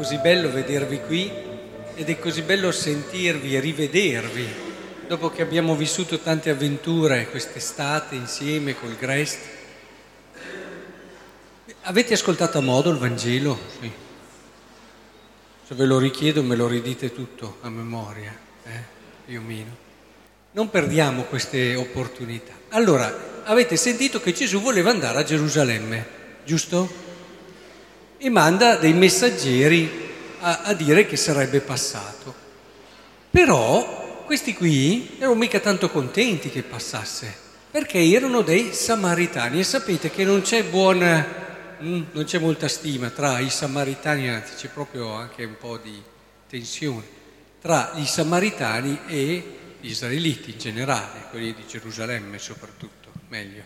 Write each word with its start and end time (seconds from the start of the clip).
così 0.00 0.16
bello 0.16 0.50
vedervi 0.50 0.98
qui 1.00 1.30
ed 1.94 2.08
è 2.08 2.18
così 2.18 2.40
bello 2.40 2.72
sentirvi 2.72 3.54
e 3.54 3.60
rivedervi 3.60 4.48
dopo 5.06 5.28
che 5.28 5.42
abbiamo 5.42 5.76
vissuto 5.76 6.20
tante 6.20 6.48
avventure 6.48 7.28
quest'estate 7.28 8.14
insieme 8.14 8.74
col 8.74 8.96
Grest. 8.96 9.40
Avete 11.82 12.14
ascoltato 12.14 12.56
a 12.56 12.62
modo 12.62 12.88
il 12.88 12.96
Vangelo? 12.96 13.58
Sì. 13.78 13.92
Se 15.66 15.74
ve 15.74 15.84
lo 15.84 15.98
richiedo 15.98 16.42
me 16.42 16.56
lo 16.56 16.66
ridite 16.66 17.12
tutto 17.12 17.58
a 17.60 17.68
memoria, 17.68 18.34
eh? 18.64 18.82
più 19.26 19.38
o 19.38 19.42
meno. 19.42 19.76
Non 20.52 20.70
perdiamo 20.70 21.24
queste 21.24 21.74
opportunità. 21.74 22.54
Allora, 22.70 23.42
avete 23.44 23.76
sentito 23.76 24.18
che 24.18 24.32
Gesù 24.32 24.62
voleva 24.62 24.88
andare 24.88 25.18
a 25.18 25.24
Gerusalemme, 25.24 26.06
giusto? 26.46 27.09
E 28.22 28.28
manda 28.28 28.76
dei 28.76 28.92
messaggeri 28.92 30.08
a, 30.40 30.60
a 30.64 30.74
dire 30.74 31.06
che 31.06 31.16
sarebbe 31.16 31.60
passato. 31.60 32.34
Però 33.30 34.22
questi 34.26 34.52
qui 34.52 35.16
erano 35.18 35.36
mica 35.36 35.58
tanto 35.58 35.88
contenti 35.88 36.50
che 36.50 36.62
passasse, 36.62 37.34
perché 37.70 37.98
erano 37.98 38.42
dei 38.42 38.74
samaritani 38.74 39.60
e 39.60 39.64
sapete 39.64 40.10
che 40.10 40.24
non 40.24 40.42
c'è 40.42 40.64
buona, 40.64 41.26
mm, 41.82 42.02
non 42.12 42.24
c'è 42.24 42.38
molta 42.38 42.68
stima 42.68 43.08
tra 43.08 43.38
i 43.38 43.48
samaritani, 43.48 44.28
anzi 44.28 44.54
c'è 44.54 44.68
proprio 44.68 45.12
anche 45.12 45.44
un 45.44 45.56
po' 45.58 45.78
di 45.78 46.00
tensione 46.46 47.18
tra 47.58 47.92
i 47.94 48.04
samaritani 48.04 49.00
e 49.06 49.56
gli 49.80 49.88
israeliti 49.88 50.50
in 50.50 50.58
generale, 50.58 51.24
quelli 51.30 51.54
di 51.54 51.66
Gerusalemme 51.66 52.38
soprattutto, 52.38 53.08
meglio. 53.28 53.62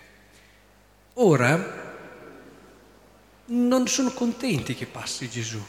Ora, 1.15 1.94
non 3.47 3.87
sono 3.89 4.11
contenti 4.13 4.75
che 4.75 4.87
passi 4.87 5.29
Gesù. 5.29 5.63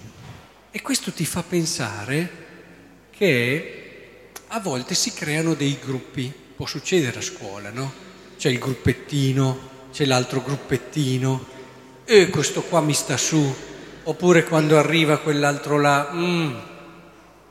E 0.72 0.82
questo 0.82 1.12
ti 1.12 1.26
fa 1.26 1.44
pensare 1.44 2.44
che 3.12 4.30
a 4.48 4.60
volte 4.60 4.94
si 4.94 5.14
creano 5.14 5.54
dei 5.54 5.78
gruppi, 5.84 6.32
può 6.56 6.66
succedere 6.66 7.20
a 7.20 7.22
scuola, 7.22 7.70
no? 7.72 7.92
C'è 8.38 8.50
il 8.50 8.60
gruppettino, 8.60 9.70
c'è 9.92 10.06
l'altro 10.06 10.42
gruppettino, 10.42 11.54
e 12.06 12.30
questo 12.30 12.62
qua 12.62 12.82
mi 12.82 12.94
sta 12.94 13.18
su, 13.18 13.54
oppure 14.04 14.44
quando 14.44 14.78
arriva 14.78 15.18
quell'altro 15.18 15.80
là, 15.80 16.12
mm. 16.14 16.56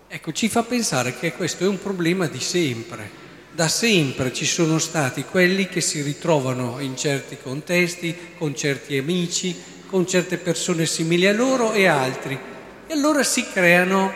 ecco, 0.07 0.33
ci 0.33 0.49
fa 0.49 0.63
pensare 0.63 1.19
che 1.19 1.33
questo 1.33 1.65
è 1.65 1.67
un 1.67 1.81
problema 1.81 2.27
di 2.27 2.41
sempre. 2.41 3.23
Da 3.51 3.69
sempre 3.69 4.33
ci 4.33 4.47
sono 4.47 4.79
stati 4.79 5.23
quelli 5.25 5.69
che 5.69 5.81
si 5.81 6.03
ritrovano 6.03 6.81
in 6.81 6.97
certi 6.97 7.39
contesti, 7.41 8.17
con 8.37 8.55
certi 8.55 8.97
amici, 8.99 9.57
con 9.95 10.09
certe 10.09 10.39
persone 10.39 10.87
simili 10.87 11.25
a 11.29 11.33
loro 11.33 11.73
e 11.73 11.87
altri. 11.87 12.37
E 12.85 12.93
allora 12.93 13.23
si 13.23 13.47
creano 13.47 14.13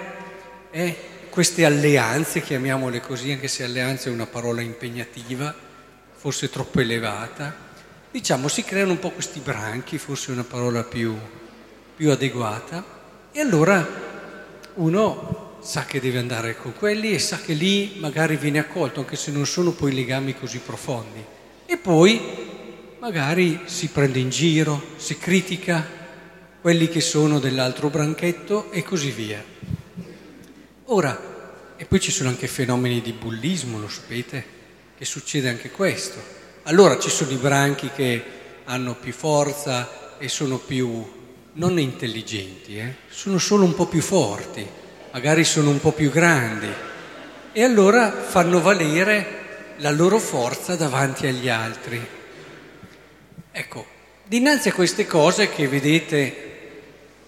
eh, 0.73 0.97
queste 1.31 1.65
alleanze, 1.65 2.43
chiamiamole 2.43 3.01
così, 3.01 3.31
anche 3.31 3.47
se 3.47 3.63
alleanza 3.63 4.09
è 4.09 4.13
una 4.13 4.27
parola 4.27 4.61
impegnativa, 4.61 5.55
forse 6.17 6.51
troppo 6.51 6.81
elevata. 6.81 7.55
Diciamo, 8.11 8.49
si 8.49 8.65
creano 8.65 8.91
un 8.91 8.99
po' 8.99 9.11
questi 9.11 9.39
branchi, 9.39 9.99
forse 9.99 10.33
una 10.33 10.43
parola 10.43 10.83
più, 10.83 11.17
più 11.95 12.11
adeguata. 12.11 12.85
E 13.31 13.39
allora 13.39 13.87
uno 14.75 15.59
sa 15.61 15.85
che 15.85 16.01
deve 16.01 16.19
andare 16.19 16.57
con 16.57 16.75
quelli 16.75 17.13
e 17.13 17.21
sa 17.21 17.39
che 17.39 17.53
lì 17.53 17.99
magari 18.01 18.35
viene 18.35 18.59
accolto, 18.59 18.99
anche 18.99 19.15
se 19.15 19.31
non 19.31 19.47
sono 19.47 19.71
poi 19.71 19.95
legami 19.95 20.37
così 20.37 20.59
profondi. 20.59 21.25
E 21.67 21.77
poi 21.77 22.48
magari 23.01 23.61
si 23.67 23.89
prende 23.89 24.19
in 24.19 24.31
giro, 24.31 24.83
si 24.97 25.17
critica 25.19 25.87
quelli 26.61 26.89
che 26.89 27.01
sono 27.01 27.39
dell'altro 27.39 27.89
branchetto 27.89 28.71
e 28.73 28.83
così 28.83 29.11
via. 29.11 29.43
Ora, 30.87 31.75
e 31.77 31.85
poi 31.85 32.01
ci 32.01 32.11
sono 32.11 32.29
anche 32.29 32.49
fenomeni 32.49 33.01
di 33.01 33.13
bullismo, 33.13 33.79
lo 33.79 33.89
sapete, 33.89 34.45
che 34.97 35.05
succede 35.05 35.49
anche 35.49 35.71
questo. 35.71 36.19
Allora 36.65 36.99
ci 36.99 37.09
sono 37.09 37.31
i 37.31 37.37
branchi 37.37 37.91
che 37.95 38.23
hanno 38.65 38.97
più 38.97 39.13
forza 39.13 40.19
e 40.19 40.29
sono 40.29 40.59
più, 40.59 41.05
non 41.53 41.79
intelligenti, 41.79 42.79
eh? 42.79 42.95
sono 43.09 43.39
solo 43.39 43.65
un 43.65 43.75
po' 43.75 43.87
più 43.87 44.03
forti, 44.03 44.67
magari 45.13 45.45
sono 45.45 45.71
un 45.71 45.81
po' 45.81 45.93
più 45.93 46.11
grandi 46.11 46.69
e 47.53 47.63
allora 47.63 48.11
fanno 48.11 48.61
valere 48.61 49.75
la 49.79 49.91
loro 49.91 50.19
forza 50.19 50.75
davanti 50.75 51.27
agli 51.27 51.49
altri. 51.49 52.18
Ecco, 53.59 53.85
dinanzi 54.25 54.69
a 54.69 54.73
queste 54.73 55.05
cose 55.05 55.49
che 55.51 55.67
vedete 55.67 56.83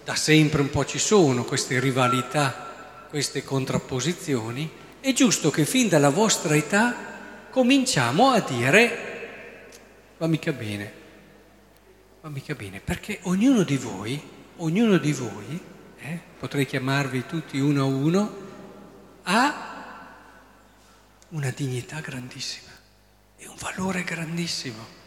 da 0.05 0.15
sempre 0.15 0.61
un 0.61 0.69
po' 0.69 0.85
ci 0.85 0.97
sono, 0.97 1.43
queste 1.43 1.77
rivalità, 1.81 3.03
queste 3.09 3.43
contrapposizioni, 3.43 4.71
è 5.01 5.11
giusto 5.11 5.49
che 5.49 5.65
fin 5.65 5.89
dalla 5.89 6.07
vostra 6.07 6.55
età 6.55 7.49
cominciamo 7.49 8.29
a 8.29 8.39
dire 8.39 9.67
va 10.17 10.27
mica 10.27 10.53
bene, 10.53 10.93
va 12.21 12.29
mica 12.29 12.55
bene, 12.55 12.79
perché 12.79 13.19
ognuno 13.23 13.63
di 13.63 13.75
voi, 13.75 14.21
ognuno 14.55 14.97
di 14.99 15.11
voi, 15.11 15.59
eh, 15.99 16.19
potrei 16.39 16.65
chiamarvi 16.65 17.25
tutti 17.25 17.59
uno 17.59 17.81
a 17.81 17.85
uno, 17.87 18.35
ha 19.23 20.15
una 21.27 21.51
dignità 21.53 21.99
grandissima 21.99 22.71
e 23.35 23.49
un 23.49 23.55
valore 23.57 24.05
grandissimo 24.05 25.00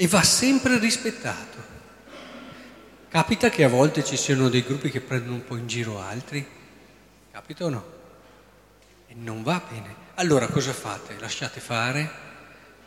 e 0.00 0.06
va 0.06 0.22
sempre 0.22 0.78
rispettato. 0.78 1.66
Capita 3.08 3.50
che 3.50 3.64
a 3.64 3.68
volte 3.68 4.04
ci 4.04 4.16
siano 4.16 4.48
dei 4.48 4.62
gruppi 4.62 4.90
che 4.90 5.00
prendono 5.00 5.34
un 5.34 5.44
po' 5.44 5.56
in 5.56 5.66
giro 5.66 5.98
altri? 5.98 6.46
Capita 7.32 7.64
o 7.64 7.68
no? 7.68 7.84
E 9.08 9.14
non 9.14 9.42
va 9.42 9.60
bene. 9.68 10.06
Allora 10.14 10.46
cosa 10.46 10.72
fate? 10.72 11.16
Lasciate 11.18 11.58
fare? 11.58 12.10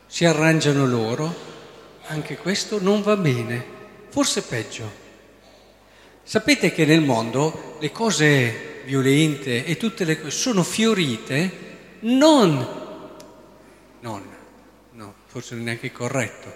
Si 0.07 0.23
arrangiano 0.23 0.85
loro? 0.85 1.35
Anche 2.07 2.37
questo 2.37 2.81
non 2.81 3.01
va 3.01 3.17
bene. 3.17 3.65
Forse 4.07 4.43
peggio. 4.43 4.89
Sapete 6.23 6.71
che 6.71 6.85
nel 6.85 7.01
mondo 7.01 7.75
le 7.81 7.91
cose 7.91 8.83
violente 8.85 9.65
e 9.65 9.75
tutte 9.75 10.05
le 10.05 10.21
cose 10.21 10.31
sono 10.31 10.63
fiorite 10.63 11.69
non, 12.01 12.67
non, 13.99 14.23
no, 14.91 15.13
forse 15.25 15.55
non 15.55 15.63
è 15.63 15.65
neanche 15.65 15.91
corretto, 15.91 16.53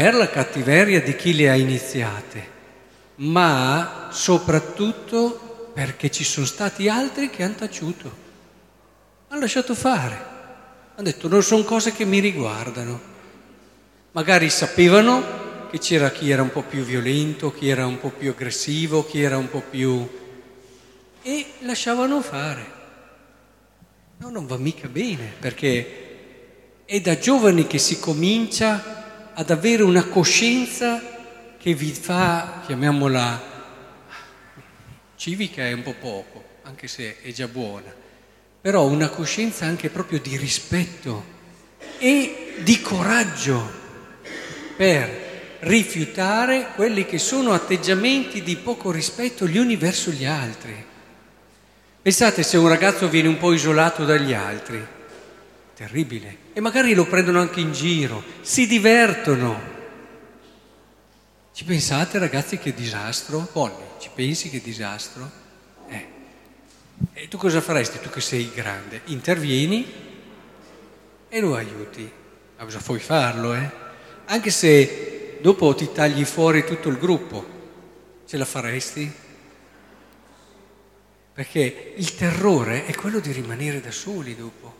per 0.00 0.14
la 0.14 0.30
cattiveria 0.30 1.02
di 1.02 1.14
chi 1.14 1.34
le 1.34 1.50
ha 1.50 1.54
iniziate, 1.54 2.48
ma 3.16 4.08
soprattutto 4.10 5.68
perché 5.74 6.10
ci 6.10 6.24
sono 6.24 6.46
stati 6.46 6.88
altri 6.88 7.28
che 7.28 7.42
hanno 7.42 7.56
taciuto, 7.56 8.10
hanno 9.28 9.40
lasciato 9.40 9.74
fare, 9.74 10.14
hanno 10.94 11.02
detto 11.02 11.28
non 11.28 11.42
sono 11.42 11.64
cose 11.64 11.92
che 11.92 12.06
mi 12.06 12.18
riguardano. 12.18 12.98
Magari 14.12 14.48
sapevano 14.48 15.68
che 15.70 15.78
c'era 15.78 16.10
chi 16.10 16.30
era 16.30 16.40
un 16.40 16.50
po' 16.50 16.62
più 16.62 16.82
violento, 16.82 17.52
chi 17.52 17.68
era 17.68 17.84
un 17.84 18.00
po' 18.00 18.08
più 18.08 18.30
aggressivo, 18.30 19.04
chi 19.04 19.20
era 19.20 19.36
un 19.36 19.50
po' 19.50 19.62
più... 19.68 20.08
e 21.20 21.46
lasciavano 21.58 22.22
fare. 22.22 22.64
No, 24.16 24.30
non 24.30 24.46
va 24.46 24.56
mica 24.56 24.88
bene, 24.88 25.30
perché 25.38 26.84
è 26.86 26.98
da 27.02 27.18
giovani 27.18 27.66
che 27.66 27.76
si 27.76 28.00
comincia 28.00 28.99
ad 29.34 29.50
avere 29.50 29.82
una 29.82 30.04
coscienza 30.04 31.00
che 31.58 31.74
vi 31.74 31.92
fa, 31.92 32.62
chiamiamola 32.66 33.48
civica 35.16 35.62
è 35.62 35.72
un 35.72 35.82
po' 35.82 35.94
poco, 36.00 36.44
anche 36.62 36.88
se 36.88 37.20
è 37.20 37.30
già 37.32 37.46
buona, 37.46 37.94
però 38.60 38.86
una 38.86 39.08
coscienza 39.08 39.66
anche 39.66 39.90
proprio 39.90 40.18
di 40.20 40.36
rispetto 40.36 41.38
e 41.98 42.54
di 42.60 42.80
coraggio 42.80 43.70
per 44.76 45.28
rifiutare 45.60 46.68
quelli 46.74 47.04
che 47.04 47.18
sono 47.18 47.52
atteggiamenti 47.52 48.42
di 48.42 48.56
poco 48.56 48.90
rispetto 48.90 49.46
gli 49.46 49.58
uni 49.58 49.76
verso 49.76 50.10
gli 50.10 50.24
altri. 50.24 50.86
Pensate 52.00 52.42
se 52.42 52.56
un 52.56 52.68
ragazzo 52.68 53.08
viene 53.10 53.28
un 53.28 53.36
po' 53.36 53.52
isolato 53.52 54.06
dagli 54.06 54.32
altri, 54.32 54.82
terribile. 55.80 56.36
E 56.52 56.60
magari 56.60 56.92
lo 56.92 57.06
prendono 57.06 57.40
anche 57.40 57.60
in 57.60 57.72
giro, 57.72 58.22
si 58.42 58.66
divertono. 58.66 59.58
Ci 61.54 61.64
pensate 61.64 62.18
ragazzi 62.18 62.58
che 62.58 62.74
disastro? 62.74 63.48
Bonnie, 63.50 63.92
ci 63.98 64.10
pensi 64.14 64.50
che 64.50 64.60
disastro? 64.60 65.30
Eh. 65.88 66.06
E 67.14 67.28
tu 67.28 67.38
cosa 67.38 67.62
faresti, 67.62 67.98
tu 67.98 68.10
che 68.10 68.20
sei 68.20 68.50
grande? 68.54 69.00
Intervieni 69.06 69.90
e 71.30 71.40
lo 71.40 71.54
aiuti. 71.54 72.12
Ma 72.58 72.64
cosa 72.64 72.80
puoi 72.80 73.00
farlo, 73.00 73.54
eh? 73.54 73.70
Anche 74.26 74.50
se 74.50 75.38
dopo 75.40 75.74
ti 75.74 75.90
tagli 75.92 76.26
fuori 76.26 76.62
tutto 76.62 76.90
il 76.90 76.98
gruppo, 76.98 77.46
ce 78.26 78.36
la 78.36 78.44
faresti? 78.44 79.10
Perché 81.32 81.94
il 81.96 82.14
terrore 82.16 82.84
è 82.84 82.94
quello 82.94 83.18
di 83.18 83.32
rimanere 83.32 83.80
da 83.80 83.90
soli 83.90 84.36
dopo 84.36 84.79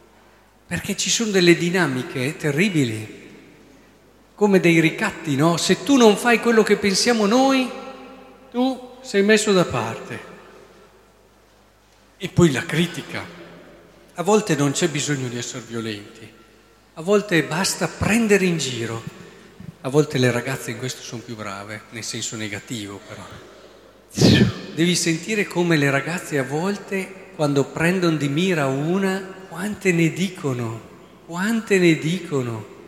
perché 0.71 0.97
ci 0.97 1.11
sono 1.11 1.33
delle 1.33 1.57
dinamiche 1.57 2.37
terribili, 2.37 3.19
come 4.37 4.61
dei 4.61 4.79
ricatti, 4.79 5.35
no? 5.35 5.57
Se 5.57 5.83
tu 5.83 5.97
non 5.97 6.17
fai 6.17 6.39
quello 6.39 6.63
che 6.63 6.77
pensiamo 6.77 7.27
noi, 7.27 7.69
tu 8.53 8.91
sei 9.01 9.25
messo 9.25 9.51
da 9.53 9.65
parte. 9.65 10.21
E 12.17 12.29
poi 12.29 12.53
la 12.53 12.65
critica. 12.65 13.27
A 14.15 14.23
volte 14.23 14.55
non 14.55 14.71
c'è 14.71 14.89
bisogno 14.89 15.27
di 15.27 15.39
essere 15.39 15.65
violenti, 15.67 16.33
a 16.95 17.03
volte 17.03 17.43
basta 17.43 17.89
prendere 17.89 18.45
in 18.45 18.59
giro. 18.59 19.03
A 19.81 19.89
volte 19.89 20.19
le 20.19 20.31
ragazze 20.31 20.71
in 20.71 20.79
questo 20.79 21.03
sono 21.03 21.23
più 21.23 21.35
brave, 21.35 21.83
nel 21.91 22.05
senso 22.05 22.37
negativo 22.37 23.01
però. 23.09 23.27
Devi 24.73 24.95
sentire 24.95 25.49
come 25.49 25.77
le 25.77 25.91
ragazze 25.91 26.39
a 26.39 26.45
volte, 26.45 27.33
quando 27.35 27.65
prendono 27.65 28.17
di 28.17 28.29
mira 28.29 28.67
una, 28.67 29.39
quante 29.51 29.93
ne 29.93 30.11
dicono, 30.15 30.81
quante 31.27 31.79
ne 31.79 31.99
dicono. 31.99 32.79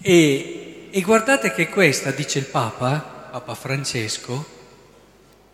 E, 0.00 0.88
e 0.92 1.00
guardate 1.00 1.52
che 1.52 1.68
questa, 1.68 2.12
dice 2.12 2.38
il 2.38 2.44
Papa, 2.46 3.28
Papa 3.32 3.54
Francesco, 3.56 4.46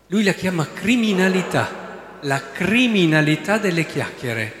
lui 0.07 0.23
la 0.23 0.33
chiama 0.33 0.67
criminalità 0.71 1.85
la 2.21 2.41
criminalità 2.51 3.57
delle 3.57 3.85
chiacchiere. 3.85 4.53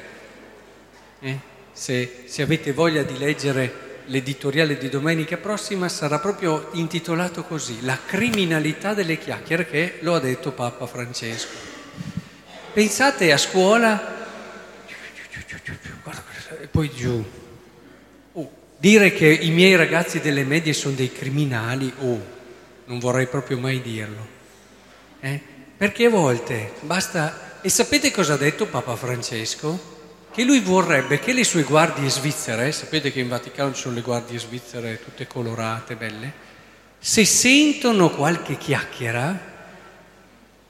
Eh? 1.19 1.39
Se, 1.71 2.23
se 2.25 2.41
avete 2.41 2.73
voglia 2.73 3.03
di 3.03 3.17
leggere 3.17 3.85
l'editoriale 4.05 4.77
di 4.77 4.89
domenica 4.89 5.37
prossima 5.37 5.89
sarà 5.89 6.19
proprio 6.19 6.69
intitolato 6.73 7.43
così, 7.43 7.79
La 7.81 7.97
criminalità 8.05 8.93
delle 8.93 9.17
chiacchiere, 9.17 9.67
che 9.67 9.97
lo 10.01 10.15
ha 10.15 10.19
detto 10.19 10.51
Papa 10.51 10.85
Francesco. 10.85 11.75
Pensate 12.73 13.31
a 13.31 13.37
scuola, 13.37 14.16
e 16.61 16.67
poi 16.67 16.89
giù. 16.91 17.23
Oh, 18.33 18.51
dire 18.77 19.11
che 19.11 19.27
i 19.27 19.51
miei 19.51 19.75
ragazzi 19.75 20.19
delle 20.19 20.43
medie 20.43 20.73
sono 20.73 20.95
dei 20.95 21.11
criminali, 21.11 21.91
oh, 21.99 22.35
non 22.85 22.99
vorrei 22.99 23.27
proprio 23.27 23.57
mai 23.57 23.81
dirlo. 23.81 24.35
Eh? 25.19 25.41
Perché 25.77 26.05
a 26.05 26.09
volte 26.09 26.73
basta 26.81 27.59
e 27.61 27.69
sapete 27.69 28.11
cosa 28.11 28.33
ha 28.33 28.37
detto 28.37 28.65
Papa 28.67 28.95
Francesco? 28.95 29.95
Che 30.31 30.43
lui 30.43 30.59
vorrebbe 30.59 31.19
che 31.19 31.33
le 31.33 31.43
sue 31.43 31.63
guardie 31.63 32.09
svizzere, 32.09 32.71
sapete 32.71 33.11
che 33.11 33.19
in 33.19 33.27
Vaticano 33.27 33.73
ci 33.73 33.81
sono 33.81 33.95
le 33.95 34.01
guardie 34.01 34.37
svizzere 34.37 35.01
tutte 35.03 35.25
colorate, 35.25 35.95
belle, 35.95 36.31
se 36.99 37.25
sentono 37.25 38.11
qualche 38.11 38.57
chiacchiera, 38.57 39.55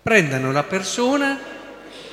prendano 0.02 0.52
la 0.52 0.64
persona, 0.64 1.38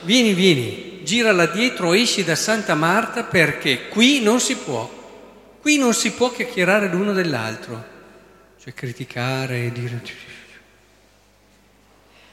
vieni, 0.02 0.34
vieni, 0.34 0.93
girala 1.04 1.46
dietro, 1.46 1.92
esci 1.92 2.24
da 2.24 2.34
Santa 2.34 2.74
Marta 2.74 3.22
perché 3.22 3.88
qui 3.88 4.20
non 4.20 4.40
si 4.40 4.56
può, 4.56 4.90
qui 5.60 5.78
non 5.78 5.94
si 5.94 6.12
può 6.12 6.32
chiacchierare 6.32 6.88
l'uno 6.88 7.12
dell'altro, 7.12 7.84
cioè 8.60 8.74
criticare 8.74 9.66
e 9.66 9.72
dire... 9.72 10.02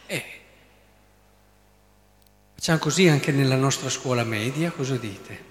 Eh, 0.07 0.25
Facciamo 2.55 2.79
così 2.79 3.07
anche 3.07 3.31
nella 3.31 3.55
nostra 3.55 3.89
scuola 3.89 4.23
media, 4.23 4.71
cosa 4.71 4.95
dite? 4.95 5.49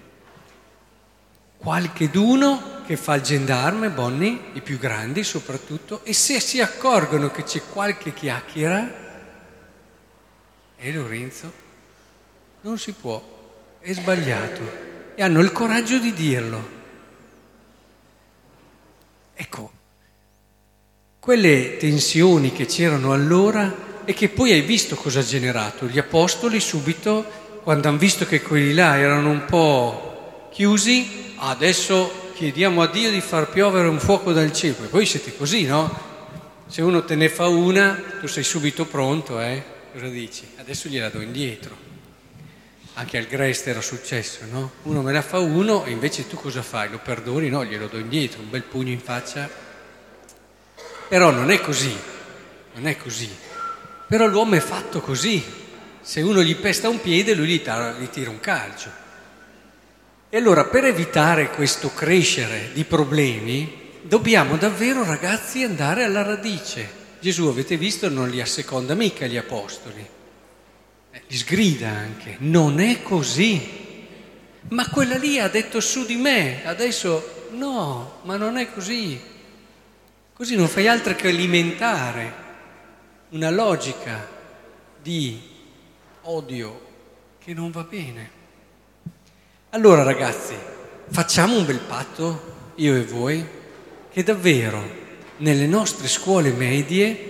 Qualche 1.57 2.09
d'uno 2.09 2.81
che 2.85 2.97
fa 2.97 3.15
il 3.15 3.21
gendarme, 3.21 3.89
Bonnie, 3.89 4.39
i 4.53 4.61
più 4.61 4.79
grandi 4.79 5.23
soprattutto, 5.23 6.03
e 6.03 6.13
se 6.13 6.39
si 6.39 6.59
accorgono 6.59 7.29
che 7.29 7.43
c'è 7.43 7.61
qualche 7.71 8.13
chiacchiera, 8.13 8.99
e 10.77 10.91
Lorenzo, 10.91 11.60
non 12.61 12.77
si 12.77 12.93
può, 12.93 13.21
è 13.79 13.91
sbagliato, 13.93 14.61
e 15.15 15.23
hanno 15.23 15.41
il 15.41 15.51
coraggio 15.51 15.97
di 15.97 16.13
dirlo. 16.13 16.79
Ecco, 19.33 19.71
quelle 21.19 21.77
tensioni 21.77 22.51
che 22.51 22.65
c'erano 22.65 23.11
allora 23.11 23.89
e 24.05 24.13
che 24.13 24.29
poi 24.29 24.51
hai 24.51 24.61
visto 24.61 24.95
cosa 24.95 25.19
ha 25.19 25.23
generato. 25.23 25.87
Gli 25.87 25.97
apostoli 25.97 26.59
subito, 26.59 27.25
quando 27.63 27.87
hanno 27.87 27.97
visto 27.97 28.25
che 28.25 28.41
quelli 28.41 28.73
là 28.73 28.97
erano 28.97 29.29
un 29.29 29.45
po' 29.45 30.49
chiusi, 30.51 31.33
adesso 31.37 32.31
chiediamo 32.33 32.81
a 32.81 32.87
Dio 32.87 33.09
di 33.09 33.21
far 33.21 33.49
piovere 33.49 33.87
un 33.87 33.99
fuoco 33.99 34.31
dal 34.31 34.53
cielo. 34.53 34.83
E 34.83 34.87
poi 34.87 35.05
siete 35.05 35.35
così, 35.35 35.65
no? 35.65 36.09
Se 36.67 36.81
uno 36.81 37.03
te 37.03 37.15
ne 37.15 37.29
fa 37.29 37.47
una, 37.47 37.99
tu 38.19 38.27
sei 38.27 38.43
subito 38.43 38.85
pronto, 38.85 39.39
eh? 39.39 39.63
Cosa 39.91 40.07
dici? 40.07 40.47
Adesso 40.57 40.87
gliela 40.87 41.09
do 41.09 41.21
indietro. 41.21 41.90
Anche 42.93 43.17
al 43.17 43.25
Grest 43.25 43.67
era 43.67 43.81
successo, 43.81 44.39
no? 44.51 44.71
Uno 44.83 45.01
me 45.01 45.13
la 45.13 45.21
fa 45.21 45.39
uno 45.39 45.85
e 45.85 45.91
invece 45.91 46.27
tu 46.27 46.35
cosa 46.35 46.61
fai? 46.61 46.89
Lo 46.89 46.99
perdoni? 46.99 47.49
No, 47.49 47.63
glielo 47.63 47.87
do 47.87 47.97
indietro, 47.97 48.41
un 48.41 48.49
bel 48.49 48.63
pugno 48.63 48.91
in 48.91 48.99
faccia. 48.99 49.49
Però 51.07 51.29
non 51.31 51.51
è 51.51 51.61
così, 51.61 51.95
non 52.73 52.87
è 52.87 52.97
così. 52.97 53.29
Però 54.07 54.27
l'uomo 54.27 54.55
è 54.55 54.59
fatto 54.59 54.99
così. 54.99 55.41
Se 56.01 56.21
uno 56.21 56.43
gli 56.43 56.55
pesta 56.55 56.89
un 56.89 56.99
piede, 56.99 57.33
lui 57.33 57.47
gli 57.47 57.61
tira, 57.61 57.91
gli 57.91 58.09
tira 58.09 58.29
un 58.29 58.39
calcio. 58.41 58.89
E 60.29 60.37
allora 60.37 60.65
per 60.65 60.85
evitare 60.85 61.49
questo 61.49 61.93
crescere 61.93 62.71
di 62.73 62.83
problemi, 62.83 63.99
dobbiamo 64.01 64.57
davvero, 64.57 65.05
ragazzi, 65.05 65.63
andare 65.63 66.03
alla 66.03 66.23
radice. 66.23 66.99
Gesù, 67.19 67.47
avete 67.47 67.77
visto, 67.77 68.09
non 68.09 68.29
li 68.29 68.41
asseconda 68.41 68.95
mica 68.95 69.27
gli 69.27 69.37
apostoli. 69.37 70.19
Sgrida 71.27 71.89
anche. 71.89 72.35
Non 72.39 72.79
è 72.79 73.01
così. 73.01 73.79
Ma 74.69 74.89
quella 74.89 75.17
lì 75.17 75.39
ha 75.39 75.49
detto 75.49 75.79
su 75.79 76.05
di 76.05 76.15
me, 76.15 76.65
adesso 76.65 77.49
no, 77.51 78.19
ma 78.23 78.37
non 78.37 78.57
è 78.57 78.71
così. 78.71 79.19
Così 80.33 80.55
non 80.55 80.67
fai 80.67 80.87
altro 80.87 81.13
che 81.15 81.27
alimentare 81.27 82.33
una 83.29 83.49
logica 83.49 84.27
di 85.01 85.41
odio 86.23 86.81
che 87.39 87.53
non 87.53 87.71
va 87.71 87.83
bene. 87.83 88.39
Allora 89.71 90.03
ragazzi, 90.03 90.53
facciamo 91.09 91.57
un 91.57 91.65
bel 91.65 91.79
patto, 91.79 92.73
io 92.75 92.95
e 92.95 93.03
voi, 93.03 93.45
che 94.11 94.23
davvero 94.23 94.99
nelle 95.37 95.67
nostre 95.67 96.07
scuole 96.07 96.51
medie 96.51 97.29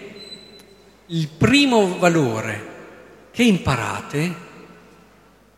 il 1.07 1.27
primo 1.27 1.97
valore 1.97 2.70
che 3.31 3.43
imparate, 3.43 4.49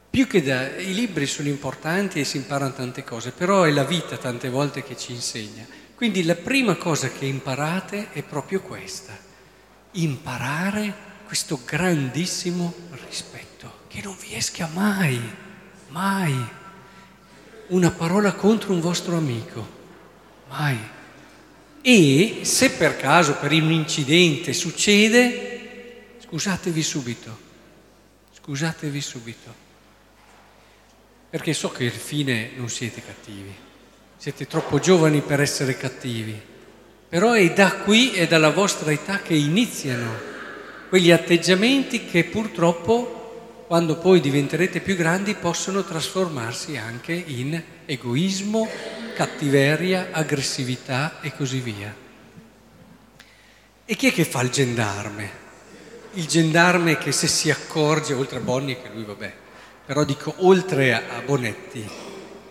più 0.10 0.27
che 0.27 0.44
da, 0.44 0.77
i 0.77 0.94
libri 0.94 1.25
sono 1.25 1.48
importanti 1.48 2.20
e 2.20 2.24
si 2.24 2.38
imparano 2.38 2.74
tante 2.74 3.03
cose, 3.03 3.32
però 3.32 3.63
è 3.63 3.72
la 3.72 3.84
vita 3.84 4.18
tante 4.18 4.50
volte 4.50 4.84
che 4.84 4.96
ci 4.96 5.12
insegna. 5.12 5.65
Quindi 5.96 6.24
la 6.24 6.36
prima 6.36 6.75
cosa 6.75 7.10
che 7.10 7.25
imparate 7.25 8.12
è 8.12 8.24
proprio 8.24 8.62
questa 8.62 9.32
imparare 9.94 11.12
questo 11.25 11.60
grandissimo 11.65 12.74
rispetto, 13.08 13.82
che 13.88 14.01
non 14.01 14.15
vi 14.20 14.36
esca 14.36 14.70
mai, 14.72 15.20
mai 15.89 16.36
una 17.68 17.92
parola 17.92 18.34
contro 18.34 18.74
un 18.74 18.80
vostro 18.80 19.18
amico, 19.18 19.68
mai. 20.50 20.77
E 21.82 22.39
se 22.44 22.72
per 22.72 22.98
caso, 22.98 23.36
per 23.36 23.51
un 23.51 23.72
incidente 23.72 24.53
succede, 24.53 26.18
scusatevi 26.24 26.82
subito, 26.84 27.38
scusatevi 28.44 29.02
subito, 29.02 29.54
perché 31.30 31.54
so 31.54 31.72
che 31.72 31.86
al 31.86 31.92
fine 31.92 32.52
non 32.56 32.70
siete 32.70 33.02
cattivi, 33.04 33.56
siete 34.18 34.48
troppo 34.48 34.80
giovani 34.80 35.22
per 35.22 35.42
essere 35.42 35.78
cattivi 35.78 36.52
però 37.14 37.34
è 37.34 37.54
da 37.54 37.74
qui 37.74 38.14
e 38.14 38.26
dalla 38.26 38.50
vostra 38.50 38.92
età 38.92 39.22
che 39.22 39.36
iniziano 39.36 40.20
quegli 40.90 41.12
atteggiamenti 41.12 42.06
che 42.06 42.24
purtroppo, 42.24 43.66
quando 43.68 44.00
poi 44.00 44.20
diventerete 44.20 44.80
più 44.80 44.96
grandi, 44.96 45.36
possono 45.36 45.84
trasformarsi 45.84 46.76
anche 46.76 47.14
in 47.14 47.62
egoismo, 47.86 48.68
cattiveria, 49.14 50.08
aggressività 50.10 51.22
e 51.22 51.36
così 51.36 51.60
via. 51.60 51.96
E 53.86 53.96
chi 53.96 54.08
è 54.08 54.12
che 54.12 54.26
fa 54.26 54.42
il 54.42 54.50
gendarme? 54.50 55.43
Il 56.15 56.27
gendarme 56.27 56.98
che 56.98 57.12
se 57.12 57.27
si 57.27 57.50
accorge, 57.50 58.13
oltre 58.13 58.38
a 58.38 58.41
Bonni, 58.41 58.79
che 58.79 58.89
lui 58.93 59.03
vabbè, 59.03 59.34
però 59.86 60.03
dico 60.03 60.34
oltre 60.38 60.93
a 60.93 61.22
Bonetti, 61.25 61.89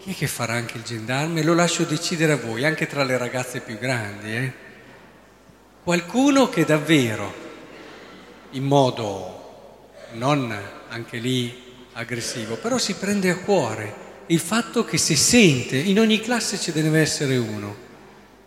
chi 0.01 0.11
è 0.11 0.15
che 0.15 0.27
farà 0.27 0.55
anche 0.55 0.79
il 0.79 0.83
gendarme? 0.83 1.45
Lo 1.45 1.55
lascio 1.55 1.85
decidere 1.85 2.33
a 2.33 2.37
voi, 2.37 2.65
anche 2.65 2.89
tra 2.89 3.05
le 3.05 3.17
ragazze 3.17 3.61
più 3.61 3.79
grandi. 3.79 4.35
Eh? 4.35 4.53
Qualcuno 5.85 6.49
che 6.49 6.65
davvero, 6.65 7.33
in 8.51 8.65
modo 8.65 9.91
non 10.15 10.53
anche 10.89 11.19
lì 11.19 11.63
aggressivo, 11.93 12.57
però 12.57 12.79
si 12.79 12.95
prende 12.95 13.31
a 13.31 13.37
cuore 13.37 14.11
il 14.27 14.41
fatto 14.41 14.85
che 14.85 14.99
se 14.99 15.15
sente, 15.15 15.77
in 15.77 16.01
ogni 16.01 16.21
classe 16.21 16.59
ci 16.59 16.73
deve 16.73 17.01
essere 17.01 17.37
uno, 17.37 17.77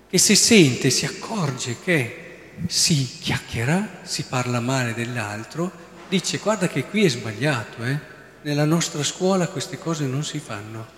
che 0.09 0.17
se 0.17 0.35
sente, 0.35 0.89
si 0.89 1.05
accorge 1.05 1.77
che 1.83 2.24
si 2.67 3.17
chiacchiera, 3.19 3.99
si 4.03 4.23
parla 4.23 4.59
male 4.59 4.93
dell'altro, 4.93 5.71
dice 6.09 6.37
guarda 6.37 6.67
che 6.67 6.85
qui 6.85 7.05
è 7.05 7.09
sbagliato, 7.09 7.83
eh? 7.83 7.99
nella 8.41 8.65
nostra 8.65 9.03
scuola 9.03 9.47
queste 9.47 9.77
cose 9.77 10.05
non 10.05 10.23
si 10.23 10.39
fanno. 10.39 10.93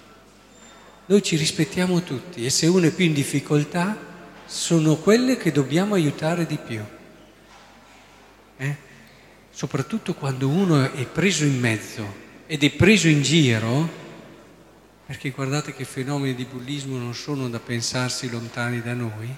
Noi 1.06 1.24
ci 1.24 1.38
rispettiamo 1.38 2.04
tutti 2.04 2.46
e 2.46 2.50
se 2.50 2.68
uno 2.68 2.88
è 2.88 2.92
più 2.92 3.06
in 3.06 3.14
difficoltà 3.14 3.98
sono 4.46 4.96
quelle 4.96 5.38
che 5.38 5.52
dobbiamo 5.52 5.94
aiutare 5.94 6.46
di 6.46 6.58
più. 6.58 6.82
Eh? 8.58 8.76
Soprattutto 9.50 10.14
quando 10.14 10.50
uno 10.50 10.92
è 10.92 11.06
preso 11.06 11.46
in 11.46 11.60
mezzo 11.60 12.26
ed 12.46 12.64
è 12.64 12.72
preso 12.72 13.08
in 13.08 13.22
giro, 13.22 13.90
perché 15.06 15.30
guardate 15.30 15.74
che 15.74 15.86
fenomeni 15.86 16.36
di 16.36 16.46
bullismo 16.46 16.98
non 16.98 17.16
sono 17.16 17.48
da 17.48 17.60
pensarsi 17.60 18.30
lontani 18.30 18.82
da 18.82 18.94
noi, 18.94 19.34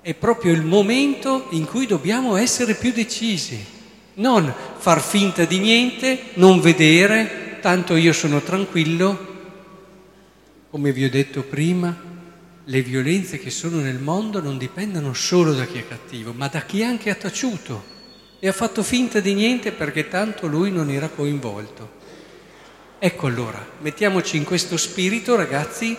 è 0.00 0.14
proprio 0.14 0.52
il 0.52 0.62
momento 0.62 1.46
in 1.50 1.64
cui 1.64 1.86
dobbiamo 1.86 2.36
essere 2.36 2.74
più 2.74 2.92
decisi, 2.92 3.62
non 4.14 4.52
far 4.76 5.00
finta 5.00 5.44
di 5.44 5.58
niente, 5.58 6.18
non 6.34 6.60
vedere, 6.60 7.58
tanto 7.60 7.96
io 7.96 8.12
sono 8.12 8.40
tranquillo, 8.40 9.26
come 10.70 10.92
vi 10.92 11.04
ho 11.04 11.10
detto 11.10 11.42
prima, 11.42 11.96
le 12.64 12.82
violenze 12.82 13.38
che 13.38 13.50
sono 13.50 13.80
nel 13.80 13.98
mondo 13.98 14.40
non 14.40 14.58
dipendono 14.58 15.14
solo 15.14 15.52
da 15.52 15.64
chi 15.64 15.78
è 15.78 15.88
cattivo, 15.88 16.32
ma 16.32 16.48
da 16.48 16.62
chi 16.62 16.82
anche 16.82 17.10
ha 17.10 17.14
taciuto 17.14 17.96
e 18.38 18.48
ha 18.48 18.52
fatto 18.52 18.82
finta 18.82 19.20
di 19.20 19.34
niente 19.34 19.72
perché 19.72 20.08
tanto 20.08 20.46
lui 20.46 20.70
non 20.70 20.90
era 20.90 21.08
coinvolto. 21.08 21.96
Ecco 22.98 23.26
allora, 23.26 23.66
mettiamoci 23.80 24.36
in 24.36 24.44
questo 24.44 24.76
spirito, 24.76 25.34
ragazzi, 25.36 25.96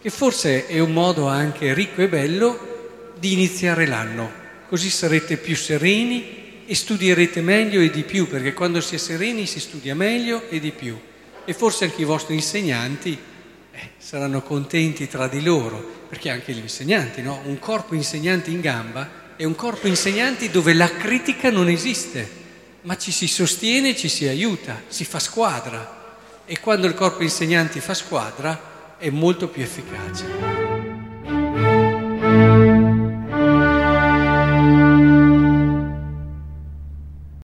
che 0.00 0.10
forse 0.10 0.66
è 0.66 0.78
un 0.78 0.92
modo 0.92 1.26
anche 1.26 1.74
ricco 1.74 2.02
e 2.02 2.08
bello 2.08 2.79
di 3.20 3.34
iniziare 3.34 3.86
l'anno, 3.86 4.32
così 4.66 4.88
sarete 4.88 5.36
più 5.36 5.54
sereni 5.54 6.64
e 6.64 6.74
studierete 6.74 7.42
meglio 7.42 7.80
e 7.80 7.90
di 7.90 8.02
più, 8.02 8.26
perché 8.26 8.54
quando 8.54 8.80
si 8.80 8.94
è 8.94 8.98
sereni 8.98 9.46
si 9.46 9.60
studia 9.60 9.94
meglio 9.94 10.48
e 10.48 10.58
di 10.58 10.72
più. 10.72 10.98
E 11.44 11.52
forse 11.52 11.84
anche 11.84 12.00
i 12.00 12.06
vostri 12.06 12.34
insegnanti 12.34 13.18
eh, 13.72 13.90
saranno 13.98 14.40
contenti 14.40 15.06
tra 15.06 15.28
di 15.28 15.42
loro, 15.42 16.06
perché 16.08 16.30
anche 16.30 16.52
gli 16.52 16.58
insegnanti, 16.58 17.20
no? 17.20 17.42
Un 17.44 17.58
corpo 17.58 17.94
insegnanti 17.94 18.52
in 18.52 18.60
gamba 18.60 19.34
è 19.36 19.44
un 19.44 19.54
corpo 19.54 19.86
insegnanti 19.86 20.50
dove 20.50 20.72
la 20.72 20.88
critica 20.88 21.50
non 21.50 21.68
esiste, 21.68 22.28
ma 22.82 22.96
ci 22.96 23.12
si 23.12 23.26
sostiene, 23.26 23.94
ci 23.94 24.08
si 24.08 24.26
aiuta, 24.26 24.82
si 24.88 25.04
fa 25.04 25.18
squadra. 25.18 25.98
E 26.46 26.58
quando 26.58 26.86
il 26.86 26.94
corpo 26.94 27.22
insegnanti 27.22 27.80
fa 27.80 27.94
squadra 27.94 28.96
è 28.96 29.10
molto 29.10 29.48
più 29.48 29.62
efficace. 29.62 30.59